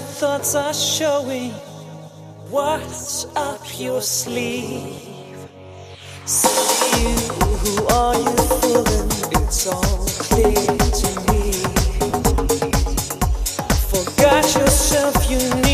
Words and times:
thoughts 0.00 0.54
are 0.54 0.74
showing 0.74 1.52
what's 2.50 3.24
up 3.36 3.62
your 3.80 4.02
sleeve. 4.02 5.48
So 6.26 6.50
you, 7.00 7.16
who 7.62 7.86
are 7.86 8.16
you 8.16 8.36
fooling? 8.60 9.10
It's 9.42 9.66
all 9.66 10.04
clear 10.28 10.66
to 11.00 11.08
me. 11.32 11.52
Forgot 13.88 14.44
yourself, 14.56 15.30
you 15.30 15.38
need 15.62 15.69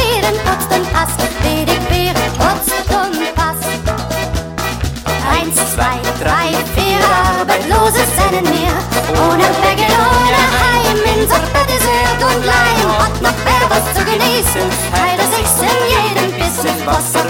Schweden, 0.00 0.36
Obst 0.46 0.70
und 0.72 0.86
Ast, 0.94 1.20
wenig 1.42 1.78
Beere, 1.88 2.24
Obst 2.38 2.72
und 2.88 3.34
passt. 3.34 3.68
Eins, 5.30 5.56
zwei, 5.74 5.98
drei, 6.22 6.48
vier, 6.74 7.00
arbeitslos 7.38 7.94
ist 7.94 8.16
mehr. 8.30 8.76
Ohne 9.28 9.44
Berge, 9.60 9.88
ohne 9.92 10.42
Heim, 10.56 10.98
in 11.14 11.28
Suppe, 11.28 11.62
Dessert 11.68 12.20
und 12.22 12.44
Leim. 12.46 12.88
Hat 12.98 13.22
noch 13.22 13.38
wer 13.44 13.64
was 13.68 13.84
zu 13.94 14.04
genießen, 14.04 14.66
teilt 14.92 15.18
er 15.18 15.28
sich's 15.36 15.60
in 15.60 15.78
jedem 15.92 16.32
Bissen, 16.38 16.86
Wasser, 16.86 17.24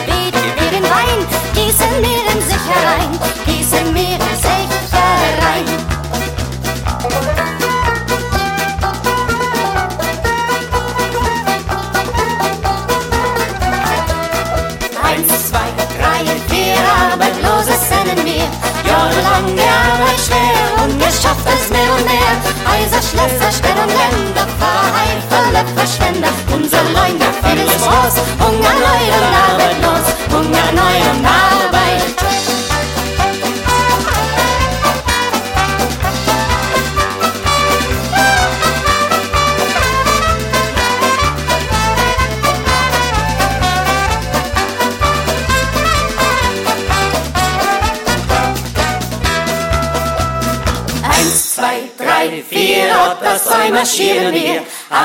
Schlösser, 23.61 23.67
Städte 23.67 23.83
und 23.83 23.89
Länder, 23.89 24.47
verheifele 24.59 25.65
Verschwender. 25.75 26.29
Unser 26.55 26.83
Leugner, 26.95 27.31
vieles 27.43 27.83
groß, 27.83 28.40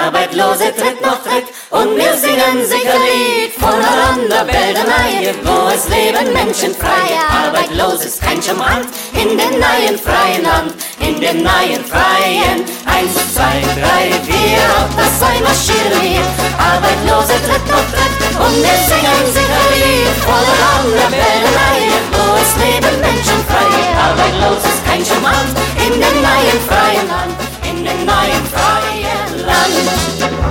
Arbeitslose 0.06 0.72
Tritt 0.78 1.02
noch 1.02 1.18
Tritt 1.24 1.50
und 1.72 1.98
wir 1.98 2.14
singen 2.14 2.62
sicher 2.64 2.94
Lied. 2.94 3.54
Voneinander 3.58 4.46
Beldenei, 4.46 5.34
wo 5.42 5.68
es 5.74 5.90
leben 5.90 6.32
menschenfrei. 6.32 7.10
Arbeitlos 7.28 8.06
ist 8.06 8.22
kein 8.22 8.40
Schmarrn 8.40 8.86
in 9.14 9.30
den 9.36 9.58
neuen 9.58 9.98
freien 9.98 10.44
Land, 10.44 10.76
in 11.00 11.20
den 11.20 11.42
neuen 11.42 11.84
freien. 11.90 12.62
Eins, 12.86 13.18
zwei, 13.34 13.66
drei, 13.82 14.14
vier, 14.30 14.62
und 14.78 14.94
das 14.94 15.10
zwei 15.18 15.42
marschieren 15.42 15.98
wir. 15.98 16.22
Arbeitslose 16.62 17.42
Tritt 17.42 17.66
noch 17.66 17.88
Tritt 17.90 18.14
und 18.46 18.56
wir 18.62 18.78
singen 18.86 19.26
sicher 19.34 19.66
Lied. 19.74 20.14
Voneinander 20.22 21.10
Beldenei, 21.10 21.82
wo 22.14 22.26
es 22.38 22.52
leben 22.62 23.02
menschenfrei. 23.02 23.74
Arbeitlos 23.98 24.62
ist 24.70 24.86
kein 24.86 25.02
Schmarrn 25.04 25.50
in 25.82 25.94
den 25.98 26.18
neuen 26.22 26.60
freien 26.70 27.08
Land, 27.10 27.38
in 27.66 27.84
den 27.84 28.06
neuen 28.06 28.46
freien 28.54 29.46
Land. 29.46 29.95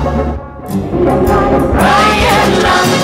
Freien 0.05 0.13
Land. 2.63 2.95